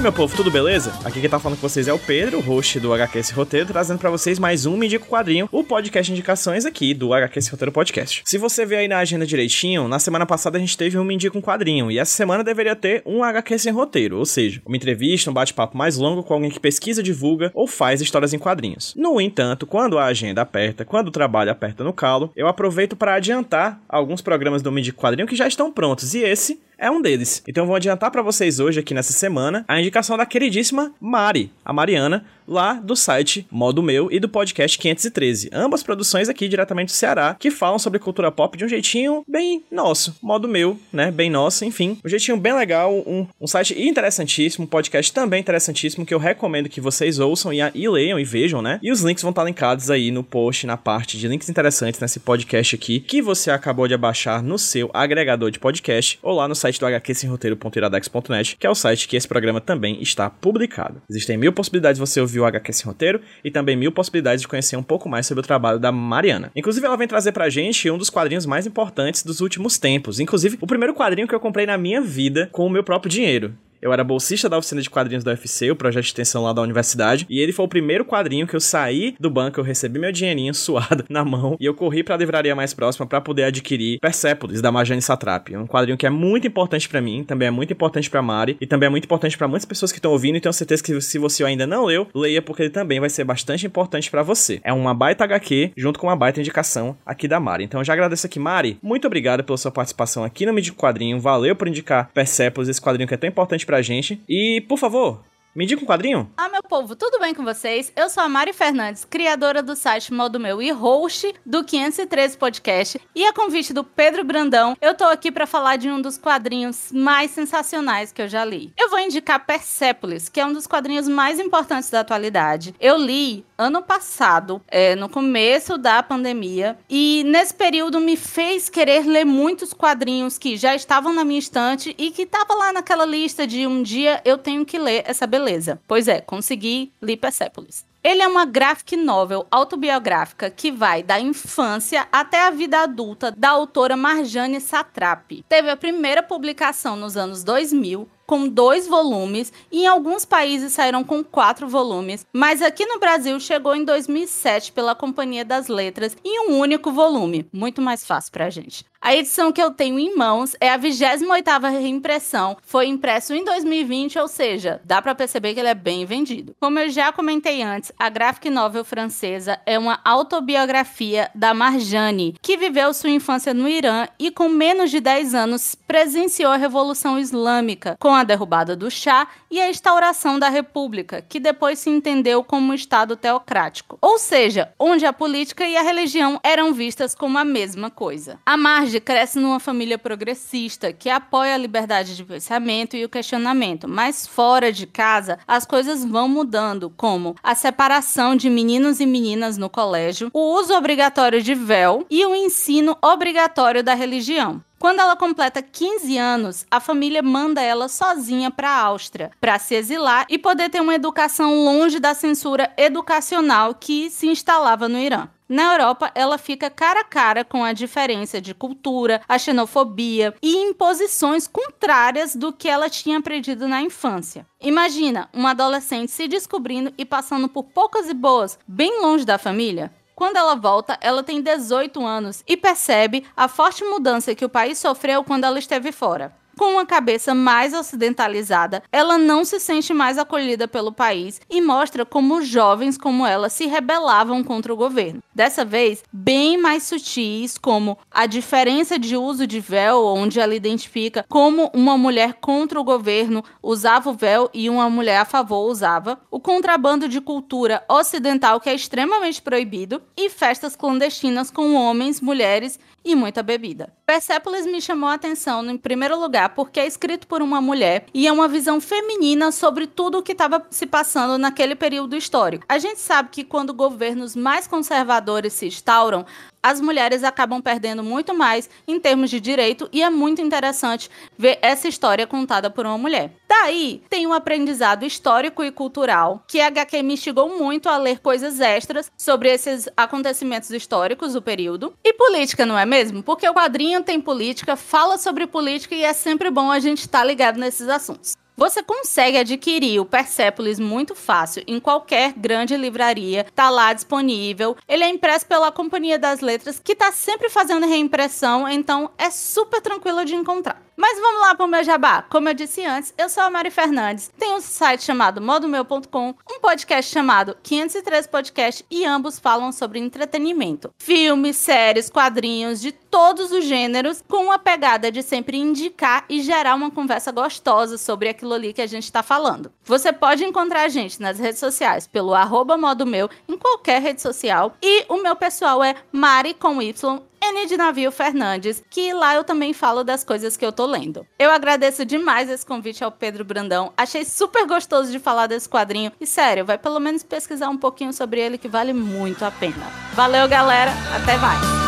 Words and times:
Aí, 0.00 0.02
meu 0.02 0.12
povo, 0.12 0.34
tudo 0.34 0.50
beleza? 0.50 0.98
Aqui 1.04 1.20
quem 1.20 1.28
tá 1.28 1.38
falando 1.38 1.58
com 1.58 1.68
vocês 1.68 1.86
é 1.86 1.92
o 1.92 1.98
Pedro, 1.98 2.40
host 2.40 2.80
do 2.80 2.90
HQ 2.94 3.18
Esse 3.18 3.34
Roteiro, 3.34 3.66
trazendo 3.66 3.98
pra 3.98 4.08
vocês 4.08 4.38
mais 4.38 4.64
um 4.64 4.74
Me 4.74 4.88
Quadrinho, 4.98 5.46
o 5.52 5.62
podcast 5.62 6.10
indicações 6.10 6.64
aqui 6.64 6.94
do 6.94 7.12
HQ 7.12 7.38
Esse 7.38 7.50
Roteiro 7.50 7.70
Podcast. 7.70 8.22
Se 8.24 8.38
você 8.38 8.64
ver 8.64 8.76
aí 8.76 8.88
na 8.88 8.96
agenda 8.96 9.26
direitinho, 9.26 9.86
na 9.88 9.98
semana 9.98 10.24
passada 10.24 10.56
a 10.56 10.60
gente 10.60 10.74
teve 10.74 10.96
um 10.96 11.04
Me 11.04 11.18
Quadrinho, 11.42 11.90
e 11.90 11.98
essa 11.98 12.12
semana 12.12 12.42
deveria 12.42 12.74
ter 12.74 13.02
um 13.04 13.22
HQ 13.22 13.58
Sem 13.58 13.72
Roteiro, 13.74 14.16
ou 14.16 14.24
seja, 14.24 14.62
uma 14.64 14.76
entrevista, 14.76 15.30
um 15.30 15.34
bate-papo 15.34 15.76
mais 15.76 15.98
longo 15.98 16.22
com 16.22 16.32
alguém 16.32 16.50
que 16.50 16.58
pesquisa, 16.58 17.02
divulga 17.02 17.50
ou 17.54 17.66
faz 17.66 18.00
histórias 18.00 18.32
em 18.32 18.38
quadrinhos. 18.38 18.94
No 18.96 19.20
entanto, 19.20 19.66
quando 19.66 19.98
a 19.98 20.06
agenda 20.06 20.40
aperta, 20.40 20.82
quando 20.82 21.08
o 21.08 21.12
trabalho 21.12 21.50
aperta 21.50 21.84
no 21.84 21.92
calo, 21.92 22.32
eu 22.34 22.48
aproveito 22.48 22.96
para 22.96 23.16
adiantar 23.16 23.78
alguns 23.86 24.22
programas 24.22 24.62
do 24.62 24.72
Me 24.72 24.90
Quadrinho 24.92 25.28
que 25.28 25.36
já 25.36 25.46
estão 25.46 25.70
prontos, 25.70 26.14
e 26.14 26.20
esse 26.20 26.58
é 26.80 26.90
um 26.90 27.02
deles. 27.02 27.42
Então 27.46 27.64
eu 27.64 27.66
vou 27.66 27.76
adiantar 27.76 28.10
pra 28.10 28.22
vocês 28.22 28.58
hoje 28.58 28.80
aqui 28.80 28.94
nessa 28.94 29.12
semana 29.12 29.64
a 29.68 29.82
da 30.16 30.26
queridíssima 30.26 30.92
Mari, 31.00 31.52
a 31.64 31.72
Mariana, 31.72 32.24
lá 32.50 32.74
do 32.74 32.96
site 32.96 33.46
Modo 33.48 33.80
Meu 33.80 34.10
e 34.10 34.18
do 34.18 34.28
podcast 34.28 34.76
513. 34.76 35.50
Ambas 35.52 35.84
produções 35.84 36.28
aqui 36.28 36.48
diretamente 36.48 36.88
do 36.88 36.96
Ceará, 36.96 37.36
que 37.38 37.48
falam 37.48 37.78
sobre 37.78 38.00
cultura 38.00 38.32
pop 38.32 38.58
de 38.58 38.64
um 38.64 38.68
jeitinho 38.68 39.22
bem 39.28 39.62
nosso, 39.70 40.16
modo 40.20 40.48
meu, 40.48 40.76
né? 40.92 41.12
Bem 41.12 41.30
nosso, 41.30 41.64
enfim. 41.64 41.96
Um 42.04 42.08
jeitinho 42.08 42.36
bem 42.36 42.52
legal, 42.52 42.92
um, 42.92 43.24
um 43.40 43.46
site 43.46 43.80
interessantíssimo, 43.80 44.64
um 44.64 44.66
podcast 44.66 45.12
também 45.12 45.40
interessantíssimo 45.40 46.04
que 46.04 46.12
eu 46.12 46.18
recomendo 46.18 46.68
que 46.68 46.80
vocês 46.80 47.20
ouçam 47.20 47.52
e, 47.52 47.58
e 47.72 47.88
leiam 47.88 48.18
e 48.18 48.24
vejam, 48.24 48.60
né? 48.60 48.80
E 48.82 48.90
os 48.90 49.00
links 49.02 49.22
vão 49.22 49.30
estar 49.30 49.44
linkados 49.44 49.88
aí 49.88 50.10
no 50.10 50.24
post, 50.24 50.66
na 50.66 50.76
parte 50.76 51.16
de 51.16 51.28
links 51.28 51.48
interessantes 51.48 52.00
nesse 52.00 52.18
podcast 52.18 52.74
aqui, 52.74 52.98
que 52.98 53.22
você 53.22 53.52
acabou 53.52 53.86
de 53.86 53.94
abaixar 53.94 54.42
no 54.42 54.58
seu 54.58 54.90
agregador 54.92 55.52
de 55.52 55.60
podcast 55.60 56.18
ou 56.20 56.34
lá 56.34 56.48
no 56.48 56.56
site 56.56 56.80
do 56.80 56.86
hqsemroteiro.iradex.net, 56.86 58.56
que 58.56 58.66
é 58.66 58.70
o 58.70 58.74
site 58.74 59.06
que 59.06 59.16
esse 59.16 59.28
programa 59.28 59.60
também 59.60 60.02
está 60.02 60.28
publicado. 60.28 61.00
Existem 61.08 61.36
mil 61.36 61.52
possibilidades 61.52 62.00
de 62.00 62.06
você 62.06 62.20
ouvir 62.20 62.39
o 62.40 62.46
HQ 62.46 62.72
Sem 62.72 62.86
Roteiro 62.86 63.20
e 63.44 63.50
também 63.50 63.76
mil 63.76 63.92
possibilidades 63.92 64.42
de 64.42 64.48
conhecer 64.48 64.76
um 64.76 64.82
pouco 64.82 65.08
mais 65.08 65.26
sobre 65.26 65.40
o 65.40 65.46
trabalho 65.46 65.78
da 65.78 65.92
Mariana. 65.92 66.50
Inclusive, 66.54 66.86
ela 66.86 66.96
vem 66.96 67.08
trazer 67.08 67.32
pra 67.32 67.48
gente 67.48 67.90
um 67.90 67.98
dos 67.98 68.10
quadrinhos 68.10 68.46
mais 68.46 68.66
importantes 68.66 69.22
dos 69.22 69.40
últimos 69.40 69.78
tempos. 69.78 70.20
Inclusive, 70.20 70.58
o 70.60 70.66
primeiro 70.66 70.94
quadrinho 70.94 71.28
que 71.28 71.34
eu 71.34 71.40
comprei 71.40 71.66
na 71.66 71.78
minha 71.78 72.00
vida 72.00 72.48
com 72.52 72.66
o 72.66 72.70
meu 72.70 72.82
próprio 72.82 73.10
dinheiro. 73.10 73.54
Eu 73.82 73.92
era 73.92 74.04
bolsista 74.04 74.48
da 74.48 74.58
oficina 74.58 74.82
de 74.82 74.90
quadrinhos 74.90 75.24
da 75.24 75.30
UFC, 75.30 75.70
o 75.70 75.76
projeto 75.76 76.02
de 76.02 76.08
extensão 76.08 76.42
lá 76.42 76.52
da 76.52 76.60
universidade, 76.60 77.26
e 77.30 77.40
ele 77.40 77.52
foi 77.52 77.64
o 77.64 77.68
primeiro 77.68 78.04
quadrinho 78.04 78.46
que 78.46 78.54
eu 78.54 78.60
saí 78.60 79.14
do 79.18 79.30
banco, 79.30 79.58
eu 79.58 79.64
recebi 79.64 79.98
meu 79.98 80.12
dinheirinho 80.12 80.52
suado 80.54 81.04
na 81.08 81.24
mão 81.24 81.56
e 81.58 81.64
eu 81.64 81.74
corri 81.74 82.02
pra 82.02 82.16
livraria 82.16 82.54
mais 82.54 82.74
próxima 82.74 83.06
pra 83.06 83.20
poder 83.20 83.44
adquirir 83.44 83.98
Persepolis 84.00 84.60
da 84.60 84.70
Marjane 84.70 85.00
Satrapi, 85.00 85.56
um 85.56 85.66
quadrinho 85.66 85.96
que 85.96 86.06
é 86.06 86.10
muito 86.10 86.46
importante 86.46 86.88
pra 86.88 87.00
mim, 87.00 87.24
também 87.24 87.48
é 87.48 87.50
muito 87.50 87.72
importante 87.72 88.10
pra 88.10 88.20
Mari 88.20 88.56
e 88.60 88.66
também 88.66 88.86
é 88.86 88.90
muito 88.90 89.04
importante 89.04 89.36
pra 89.38 89.48
muitas 89.48 89.64
pessoas 89.64 89.92
que 89.92 89.98
estão 89.98 90.12
ouvindo 90.12 90.36
e 90.36 90.40
tenho 90.40 90.52
certeza 90.52 90.82
que 90.82 91.00
se 91.00 91.18
você 91.18 91.42
ainda 91.44 91.66
não 91.66 91.86
leu, 91.86 92.06
leia 92.14 92.42
porque 92.42 92.62
ele 92.62 92.70
também 92.70 93.00
vai 93.00 93.08
ser 93.08 93.24
bastante 93.24 93.66
importante 93.66 94.10
pra 94.10 94.22
você. 94.22 94.60
É 94.62 94.72
uma 94.72 94.92
baita 94.92 95.24
HQ 95.24 95.72
junto 95.76 95.98
com 95.98 96.06
uma 96.06 96.16
baita 96.16 96.40
indicação 96.40 96.96
aqui 97.06 97.26
da 97.26 97.40
Mari. 97.40 97.64
Então 97.64 97.80
eu 97.80 97.84
já 97.84 97.92
agradeço 97.92 98.26
aqui, 98.26 98.38
Mari. 98.38 98.78
Muito 98.82 99.06
obrigado 99.06 99.42
pela 99.42 99.56
sua 99.56 99.70
participação 99.70 100.22
aqui 100.24 100.44
no 100.44 100.52
Mídia 100.52 100.72
Quadrinho. 100.74 101.18
Valeu 101.18 101.56
por 101.56 101.68
indicar 101.68 102.10
Persepolis, 102.12 102.68
esse 102.68 102.80
quadrinho 102.80 103.08
que 103.08 103.14
é 103.14 103.16
tão 103.16 103.28
importante 103.28 103.64
pra 103.70 103.82
gente. 103.82 104.20
E, 104.28 104.60
por 104.68 104.76
favor, 104.76 105.22
me 105.60 105.64
indica 105.64 105.84
um 105.84 105.86
quadrinho? 105.86 106.32
Ah, 106.38 106.48
meu 106.48 106.62
povo, 106.62 106.96
tudo 106.96 107.18
bem 107.18 107.34
com 107.34 107.44
vocês? 107.44 107.92
Eu 107.94 108.08
sou 108.08 108.22
a 108.22 108.28
Mari 108.30 108.50
Fernandes, 108.50 109.04
criadora 109.04 109.62
do 109.62 109.76
site 109.76 110.10
Modo 110.10 110.40
Meu 110.40 110.62
e 110.62 110.70
host 110.70 111.34
do 111.44 111.62
513 111.62 112.38
Podcast. 112.38 112.98
E 113.14 113.26
a 113.26 113.32
convite 113.34 113.74
do 113.74 113.84
Pedro 113.84 114.24
Brandão, 114.24 114.74
eu 114.80 114.94
tô 114.94 115.04
aqui 115.04 115.30
pra 115.30 115.46
falar 115.46 115.76
de 115.76 115.90
um 115.90 116.00
dos 116.00 116.16
quadrinhos 116.16 116.90
mais 116.90 117.32
sensacionais 117.32 118.10
que 118.10 118.22
eu 118.22 118.28
já 118.28 118.42
li. 118.42 118.72
Eu 118.74 118.88
vou 118.88 119.00
indicar 119.00 119.44
Persepolis, 119.44 120.30
que 120.30 120.40
é 120.40 120.46
um 120.46 120.52
dos 120.54 120.66
quadrinhos 120.66 121.06
mais 121.06 121.38
importantes 121.38 121.90
da 121.90 122.00
atualidade. 122.00 122.74
Eu 122.80 122.96
li 122.96 123.44
ano 123.58 123.82
passado, 123.82 124.62
é, 124.66 124.96
no 124.96 125.10
começo 125.10 125.76
da 125.76 126.02
pandemia, 126.02 126.78
e 126.88 127.22
nesse 127.26 127.52
período 127.52 128.00
me 128.00 128.16
fez 128.16 128.70
querer 128.70 129.04
ler 129.04 129.26
muitos 129.26 129.74
quadrinhos 129.74 130.38
que 130.38 130.56
já 130.56 130.74
estavam 130.74 131.12
na 131.12 131.22
minha 131.22 131.38
estante 131.38 131.94
e 131.98 132.10
que 132.10 132.24
tava 132.24 132.54
lá 132.54 132.72
naquela 132.72 133.04
lista 133.04 133.46
de 133.46 133.66
um 133.66 133.82
dia 133.82 134.22
eu 134.24 134.38
tenho 134.38 134.64
que 134.64 134.78
ler 134.78 135.02
essa 135.04 135.26
beleza. 135.26 135.49
Pois 135.86 136.08
é, 136.08 136.20
consegui 136.20 136.92
li 137.02 137.16
Persepolis. 137.16 137.84
Ele 138.02 138.22
é 138.22 138.26
uma 138.26 138.46
graphic 138.46 138.96
novel 138.96 139.46
autobiográfica 139.50 140.48
que 140.48 140.70
vai 140.72 141.02
da 141.02 141.20
infância 141.20 142.08
até 142.10 142.46
a 142.46 142.50
vida 142.50 142.80
adulta 142.80 143.30
da 143.30 143.50
autora 143.50 143.94
Marjane 143.94 144.58
Satrapi. 144.58 145.44
Teve 145.46 145.68
a 145.68 145.76
primeira 145.76 146.22
publicação 146.22 146.96
nos 146.96 147.14
anos 147.14 147.44
2000, 147.44 148.08
com 148.30 148.46
dois 148.46 148.86
volumes, 148.86 149.52
e 149.72 149.82
em 149.82 149.86
alguns 149.88 150.24
países 150.24 150.72
saíram 150.72 151.02
com 151.02 151.24
quatro 151.24 151.66
volumes, 151.66 152.24
mas 152.32 152.62
aqui 152.62 152.86
no 152.86 153.00
Brasil 153.00 153.40
chegou 153.40 153.74
em 153.74 153.84
2007 153.84 154.70
pela 154.70 154.94
Companhia 154.94 155.44
das 155.44 155.66
Letras 155.66 156.16
em 156.24 156.48
um 156.48 156.60
único 156.60 156.92
volume, 156.92 157.48
muito 157.52 157.82
mais 157.82 158.06
fácil 158.06 158.30
pra 158.30 158.48
gente. 158.48 158.84
A 159.02 159.16
edição 159.16 159.50
que 159.50 159.62
eu 159.62 159.70
tenho 159.70 159.98
em 159.98 160.14
mãos 160.14 160.54
é 160.60 160.70
a 160.70 160.78
28ª 160.78 161.70
reimpressão, 161.70 162.58
foi 162.62 162.86
impresso 162.86 163.32
em 163.32 163.42
2020, 163.42 164.18
ou 164.18 164.28
seja, 164.28 164.78
dá 164.84 165.00
pra 165.00 165.14
perceber 165.14 165.54
que 165.54 165.60
ele 165.60 165.70
é 165.70 165.74
bem 165.74 166.04
vendido. 166.04 166.54
Como 166.60 166.78
eu 166.78 166.90
já 166.90 167.10
comentei 167.10 167.62
antes, 167.62 167.90
a 167.98 168.10
graphic 168.10 168.50
novel 168.50 168.84
francesa 168.84 169.58
é 169.64 169.78
uma 169.78 169.98
autobiografia 170.04 171.30
da 171.34 171.54
Marjane, 171.54 172.36
que 172.42 172.58
viveu 172.58 172.92
sua 172.92 173.08
infância 173.08 173.54
no 173.54 173.66
Irã 173.66 174.06
e 174.18 174.30
com 174.30 174.50
menos 174.50 174.90
de 174.90 175.00
10 175.00 175.34
anos 175.34 175.74
presenciou 175.74 176.52
a 176.52 176.58
Revolução 176.58 177.18
Islâmica, 177.18 177.96
com 177.98 178.14
a 178.14 178.19
derrubada 178.24 178.76
do 178.76 178.90
Shah 178.90 179.26
e 179.50 179.60
a 179.60 179.68
instauração 179.68 180.38
da 180.38 180.48
República, 180.48 181.24
que 181.28 181.40
depois 181.40 181.78
se 181.78 181.90
entendeu 181.90 182.42
como 182.44 182.70
um 182.70 182.74
Estado 182.74 183.16
teocrático. 183.16 183.98
Ou 184.00 184.18
seja, 184.18 184.72
onde 184.78 185.06
a 185.06 185.12
política 185.12 185.66
e 185.66 185.76
a 185.76 185.82
religião 185.82 186.40
eram 186.42 186.72
vistas 186.72 187.14
como 187.14 187.38
a 187.38 187.44
mesma 187.44 187.90
coisa. 187.90 188.38
A 188.44 188.56
Marge 188.56 189.00
cresce 189.00 189.38
numa 189.38 189.60
família 189.60 189.98
progressista 189.98 190.92
que 190.92 191.10
apoia 191.10 191.54
a 191.54 191.58
liberdade 191.58 192.16
de 192.16 192.24
pensamento 192.24 192.96
e 192.96 193.04
o 193.04 193.08
questionamento, 193.08 193.88
mas 193.88 194.26
fora 194.26 194.72
de 194.72 194.86
casa 194.86 195.38
as 195.46 195.64
coisas 195.64 196.04
vão 196.04 196.28
mudando, 196.28 196.90
como 196.96 197.34
a 197.42 197.54
separação 197.54 198.36
de 198.36 198.48
meninos 198.48 199.00
e 199.00 199.06
meninas 199.06 199.56
no 199.56 199.68
colégio, 199.68 200.30
o 200.32 200.54
uso 200.54 200.74
obrigatório 200.74 201.42
de 201.42 201.54
véu 201.54 202.06
e 202.10 202.24
o 202.24 202.34
ensino 202.34 202.96
obrigatório 203.02 203.82
da 203.82 203.94
religião. 203.94 204.62
Quando 204.80 205.00
ela 205.00 205.14
completa 205.14 205.60
15 205.60 206.16
anos, 206.16 206.66
a 206.70 206.80
família 206.80 207.22
manda 207.22 207.60
ela 207.60 207.86
sozinha 207.86 208.50
para 208.50 208.70
a 208.70 208.82
Áustria, 208.84 209.30
para 209.38 209.58
se 209.58 209.74
exilar 209.74 210.24
e 210.26 210.38
poder 210.38 210.70
ter 210.70 210.80
uma 210.80 210.94
educação 210.94 211.62
longe 211.62 212.00
da 212.00 212.14
censura 212.14 212.72
educacional 212.78 213.74
que 213.74 214.08
se 214.08 214.26
instalava 214.26 214.88
no 214.88 214.98
Irã. 214.98 215.28
Na 215.46 215.74
Europa, 215.74 216.10
ela 216.14 216.38
fica 216.38 216.70
cara 216.70 217.00
a 217.00 217.04
cara 217.04 217.44
com 217.44 217.62
a 217.62 217.74
diferença 217.74 218.40
de 218.40 218.54
cultura, 218.54 219.20
a 219.28 219.36
xenofobia 219.36 220.32
e 220.40 220.56
imposições 220.56 221.46
contrárias 221.46 222.34
do 222.34 222.50
que 222.50 222.66
ela 222.66 222.88
tinha 222.88 223.18
aprendido 223.18 223.68
na 223.68 223.82
infância. 223.82 224.46
Imagina 224.62 225.28
uma 225.30 225.50
adolescente 225.50 226.10
se 226.10 226.26
descobrindo 226.26 226.90
e 226.96 227.04
passando 227.04 227.50
por 227.50 227.64
poucas 227.64 228.08
e 228.08 228.14
boas, 228.14 228.58
bem 228.66 229.02
longe 229.02 229.26
da 229.26 229.36
família. 229.36 229.92
Quando 230.20 230.36
ela 230.36 230.54
volta, 230.54 230.98
ela 231.00 231.22
tem 231.22 231.40
18 231.40 232.04
anos 232.04 232.44
e 232.46 232.54
percebe 232.54 233.24
a 233.34 233.48
forte 233.48 233.82
mudança 233.82 234.34
que 234.34 234.44
o 234.44 234.50
país 234.50 234.76
sofreu 234.76 235.24
quando 235.24 235.44
ela 235.44 235.58
esteve 235.58 235.90
fora. 235.92 236.30
Com 236.60 236.72
uma 236.72 236.84
cabeça 236.84 237.34
mais 237.34 237.72
ocidentalizada, 237.72 238.82
ela 238.92 239.16
não 239.16 239.46
se 239.46 239.58
sente 239.58 239.94
mais 239.94 240.18
acolhida 240.18 240.68
pelo 240.68 240.92
país 240.92 241.40
e 241.48 241.58
mostra 241.58 242.04
como 242.04 242.42
jovens 242.42 242.98
como 242.98 243.26
ela 243.26 243.48
se 243.48 243.64
rebelavam 243.64 244.44
contra 244.44 244.70
o 244.70 244.76
governo. 244.76 245.22
Dessa 245.34 245.64
vez, 245.64 246.04
bem 246.12 246.58
mais 246.58 246.82
sutis, 246.82 247.56
como 247.56 247.96
a 248.10 248.26
diferença 248.26 248.98
de 248.98 249.16
uso 249.16 249.46
de 249.46 249.58
véu, 249.58 250.04
onde 250.04 250.38
ela 250.38 250.54
identifica 250.54 251.24
como 251.30 251.70
uma 251.72 251.96
mulher 251.96 252.34
contra 252.34 252.78
o 252.78 252.84
governo 252.84 253.42
usava 253.62 254.10
o 254.10 254.14
véu 254.14 254.50
e 254.52 254.68
uma 254.68 254.90
mulher 254.90 255.20
a 255.20 255.24
favor 255.24 255.66
usava, 255.66 256.20
o 256.30 256.38
contrabando 256.38 257.08
de 257.08 257.22
cultura 257.22 257.82
ocidental 257.88 258.60
que 258.60 258.68
é 258.68 258.74
extremamente 258.74 259.40
proibido 259.40 260.02
e 260.14 260.28
festas 260.28 260.76
clandestinas 260.76 261.50
com 261.50 261.72
homens, 261.72 262.20
mulheres 262.20 262.78
e 263.02 263.14
muita 263.14 263.42
bebida. 263.42 263.90
Persepolis 264.10 264.66
me 264.66 264.82
chamou 264.82 265.08
a 265.08 265.14
atenção, 265.14 265.64
em 265.70 265.78
primeiro 265.78 266.18
lugar, 266.18 266.48
porque 266.48 266.80
é 266.80 266.84
escrito 266.84 267.28
por 267.28 267.40
uma 267.40 267.60
mulher 267.60 268.06
e 268.12 268.26
é 268.26 268.32
uma 268.32 268.48
visão 268.48 268.80
feminina 268.80 269.52
sobre 269.52 269.86
tudo 269.86 270.18
o 270.18 270.22
que 270.24 270.32
estava 270.32 270.66
se 270.68 270.84
passando 270.84 271.38
naquele 271.38 271.76
período 271.76 272.16
histórico. 272.16 272.66
A 272.68 272.76
gente 272.76 272.98
sabe 272.98 273.28
que 273.30 273.44
quando 273.44 273.72
governos 273.72 274.34
mais 274.34 274.66
conservadores 274.66 275.52
se 275.52 275.68
instauram, 275.68 276.26
as 276.62 276.80
mulheres 276.80 277.24
acabam 277.24 277.60
perdendo 277.60 278.02
muito 278.02 278.34
mais 278.34 278.68
em 278.86 278.98
termos 279.00 279.30
de 279.30 279.40
direito 279.40 279.88
e 279.92 280.02
é 280.02 280.10
muito 280.10 280.40
interessante 280.40 281.10
ver 281.36 281.58
essa 281.62 281.88
história 281.88 282.26
contada 282.26 282.70
por 282.70 282.84
uma 282.86 282.98
mulher. 282.98 283.32
Daí, 283.48 284.02
tem 284.08 284.26
um 284.26 284.32
aprendizado 284.32 285.04
histórico 285.04 285.62
e 285.64 285.70
cultural 285.70 286.44
que 286.46 286.60
a 286.60 286.66
HQ 286.68 287.02
me 287.02 287.14
instigou 287.14 287.58
muito 287.58 287.88
a 287.88 287.96
ler 287.96 288.20
coisas 288.20 288.60
extras 288.60 289.10
sobre 289.16 289.50
esses 289.50 289.88
acontecimentos 289.96 290.70
históricos 290.70 291.32
do 291.32 291.42
período. 291.42 291.92
E 292.04 292.12
política, 292.12 292.64
não 292.64 292.78
é 292.78 292.86
mesmo? 292.86 293.22
Porque 293.22 293.48
o 293.48 293.54
quadrinho 293.54 294.02
tem 294.02 294.20
política, 294.20 294.76
fala 294.76 295.18
sobre 295.18 295.46
política 295.46 295.94
e 295.94 296.04
é 296.04 296.12
sempre 296.12 296.50
bom 296.50 296.70
a 296.70 296.78
gente 296.78 297.00
estar 297.00 297.20
tá 297.20 297.24
ligado 297.24 297.58
nesses 297.58 297.88
assuntos. 297.88 298.34
Você 298.60 298.82
consegue 298.82 299.38
adquirir 299.38 300.00
o 300.00 300.04
Persepolis 300.04 300.78
muito 300.78 301.14
fácil 301.14 301.64
em 301.66 301.80
qualquer 301.80 302.34
grande 302.34 302.76
livraria, 302.76 303.46
tá 303.54 303.70
lá 303.70 303.94
disponível. 303.94 304.76
Ele 304.86 305.02
é 305.02 305.08
impresso 305.08 305.46
pela 305.46 305.72
Companhia 305.72 306.18
das 306.18 306.40
Letras, 306.40 306.78
que 306.78 306.94
tá 306.94 307.10
sempre 307.10 307.48
fazendo 307.48 307.86
reimpressão, 307.86 308.68
então 308.68 309.10
é 309.16 309.30
super 309.30 309.80
tranquilo 309.80 310.26
de 310.26 310.34
encontrar. 310.34 310.89
Mas 311.00 311.18
vamos 311.18 311.40
lá 311.40 311.54
para 311.54 311.64
o 311.64 311.68
meu 311.68 311.82
jabá. 311.82 312.20
Como 312.20 312.46
eu 312.46 312.52
disse 312.52 312.84
antes, 312.84 313.14
eu 313.16 313.30
sou 313.30 313.42
a 313.42 313.48
Mari 313.48 313.70
Fernandes. 313.70 314.30
Tenho 314.38 314.56
um 314.56 314.60
site 314.60 315.02
chamado 315.02 315.40
modomeu.com, 315.40 316.34
um 316.46 316.60
podcast 316.60 317.10
chamado 317.10 317.56
503 317.62 318.26
Podcast 318.26 318.84
e 318.90 319.06
ambos 319.06 319.38
falam 319.38 319.72
sobre 319.72 319.98
entretenimento. 319.98 320.92
Filmes, 320.98 321.56
séries, 321.56 322.10
quadrinhos 322.10 322.82
de 322.82 322.92
todos 322.92 323.50
os 323.50 323.64
gêneros, 323.64 324.22
com 324.28 324.44
uma 324.44 324.58
pegada 324.58 325.10
de 325.10 325.22
sempre 325.22 325.56
indicar 325.56 326.26
e 326.28 326.42
gerar 326.42 326.74
uma 326.74 326.90
conversa 326.90 327.32
gostosa 327.32 327.96
sobre 327.96 328.28
aquilo 328.28 328.52
ali 328.52 328.74
que 328.74 328.82
a 328.82 328.86
gente 328.86 329.04
está 329.04 329.22
falando. 329.22 329.72
Você 329.82 330.12
pode 330.12 330.44
encontrar 330.44 330.82
a 330.82 330.88
gente 330.88 331.18
nas 331.18 331.38
redes 331.38 331.60
sociais 331.60 332.06
pelo 332.06 332.34
arroba 332.34 332.76
modomeu, 332.76 333.30
em 333.48 333.56
qualquer 333.56 334.02
rede 334.02 334.20
social. 334.20 334.76
E 334.82 335.06
o 335.08 335.22
meu 335.22 335.34
pessoal 335.34 335.82
é 335.82 335.94
Mari 336.12 336.52
com 336.52 336.82
Y 336.82 337.29
De 337.70 337.76
Navio 337.76 338.10
Fernandes, 338.10 338.82
que 338.88 339.12
lá 339.12 339.34
eu 339.34 339.44
também 339.44 339.72
falo 339.72 340.02
das 340.02 340.24
coisas 340.24 340.56
que 340.56 340.64
eu 340.64 340.72
tô 340.72 340.86
lendo. 340.86 341.26
Eu 341.38 341.50
agradeço 341.50 342.04
demais 342.04 342.48
esse 342.48 342.64
convite 342.64 343.04
ao 343.04 343.12
Pedro 343.12 343.44
Brandão. 343.44 343.92
Achei 343.96 344.24
super 344.24 344.66
gostoso 344.66 345.12
de 345.12 345.18
falar 345.18 345.46
desse 345.46 345.68
quadrinho. 345.68 346.10
E 346.20 346.26
sério, 346.26 346.64
vai 346.64 346.78
pelo 346.78 346.98
menos 346.98 347.22
pesquisar 347.22 347.68
um 347.68 347.76
pouquinho 347.76 348.12
sobre 348.12 348.40
ele 348.40 348.56
que 348.56 348.68
vale 348.68 348.92
muito 348.92 349.44
a 349.44 349.50
pena. 349.50 349.86
Valeu, 350.14 350.48
galera. 350.48 350.90
Até 351.14 351.36
mais. 351.36 351.79